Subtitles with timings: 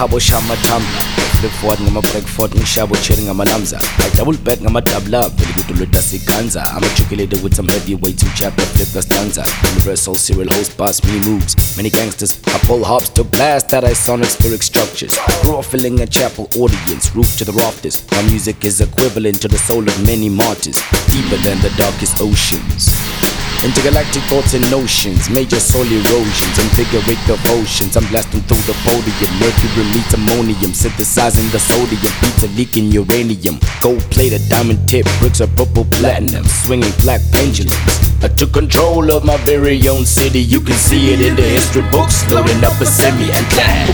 [0.00, 1.02] khabo shama tumbler
[1.40, 5.32] flip forward ngama break forward ngishabo cherry ngama lamza I double back ngama double up
[5.36, 9.44] vele kudolota siganza I'm a chocolated with some heavyweight to jab the flip stanza.
[9.72, 11.76] Universal serial host boss many moves.
[11.76, 15.18] Many gangsters I pull hops to blast that I sonic spheric structures.
[15.42, 18.10] Grew up filling a chapel audience roof to the rafters.
[18.12, 20.80] My music is equivalent to the soul of many martyrs.
[21.12, 23.19] Deeper than the darkest oceans
[23.62, 27.94] Intergalactic thoughts and notions, major soul erosions, invigorate devotions.
[27.94, 33.60] I'm blasting through the podium, mercury meets ammonium, synthesizing the sodium, beats are leaking uranium.
[33.82, 37.76] Gold plated, diamond tip, bricks are purple platinum, swinging black pendulums.
[38.24, 40.40] I took control of my very own city.
[40.40, 43.46] You can see it in the history books, loading up a semi and.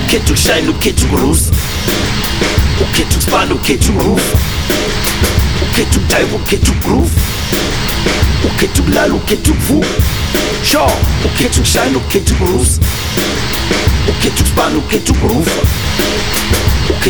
[0.06, 1.50] Okay to shine, okay to cruise.
[2.78, 4.22] Okay to roof.
[5.70, 7.35] Okay to dive, to groove.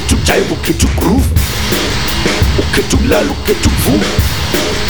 [0.07, 1.27] To dive, okay to groove.
[2.61, 3.99] Okay to lal, okay to vous.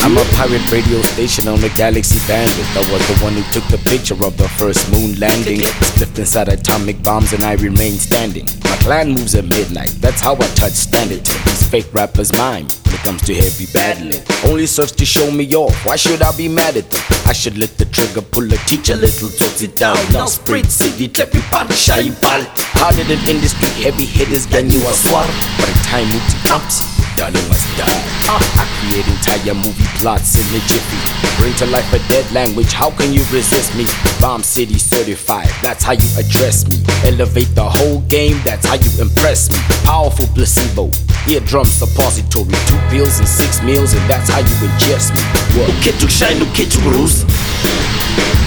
[0.04, 2.76] I'm a pirate radio station on the galaxy bandwidth.
[2.76, 5.62] I was the one who took the picture of the first moon landing.
[5.96, 8.46] Slipped inside atomic bombs and I remain standing.
[8.64, 11.24] My clan moves at midnight, that's how I touch standard.
[11.24, 14.22] These fake rappers mime when it comes to heavy battling.
[14.46, 17.02] Only serves to show me off, why should I be mad at them?
[17.26, 19.96] I should let the trigger pull a teach a little, toss it down.
[20.12, 22.42] Now spread city, clap your party, shine ball.
[22.78, 25.26] Harder than industry, heavy hitters, then you are swat.
[25.58, 28.02] By the time Muti comes, darling must die.
[28.28, 30.98] I create entire movie plots in a jiffy.
[31.38, 33.86] Bring to life a dead language, how can you resist me?
[34.20, 36.82] Bomb City certified, that's how you address me.
[37.04, 39.58] Elevate the whole game, that's how you impress me.
[39.84, 40.90] Powerful placebo,
[41.28, 42.54] eardrum suppository.
[42.66, 45.22] Two pills and six meals, and that's how you ingest me.
[45.58, 45.70] What?
[45.78, 47.24] Okay to shine, okay to cruise.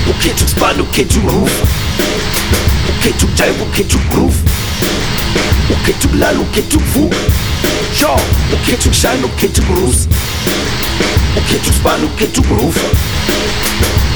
[0.09, 1.53] Okay to span, okay to roof.
[2.97, 4.37] Okay to dive, okay to groove.
[5.69, 7.11] Okay to lal, okay to vous.
[7.93, 8.19] Sure,
[8.55, 10.07] okay to shine, okay to cruise.
[11.37, 12.77] Okay to span, okay to groove.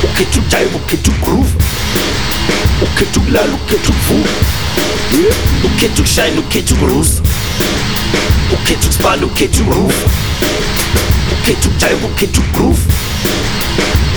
[0.03, 1.51] Okay to dive, okay to groove.
[2.84, 4.24] Okay to lal, okay to vous.
[5.13, 5.30] Yeah.
[5.69, 7.22] Okay to shine, okay to cruise.
[8.53, 9.97] Okay to span, okay to groove.
[11.41, 12.81] Okay to dive, okay to groove.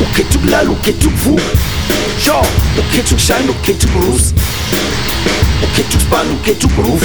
[0.03, 1.39] Okay to lal, okay to vous.
[2.19, 2.45] Sure,
[2.79, 4.33] okay to shine, okay to cruise.
[5.65, 7.03] Okay to span, okay to groove.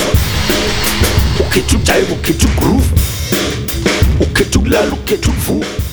[1.42, 2.88] Okay to dive, okay to groove.
[4.22, 5.91] Okay to lal, okay to vous.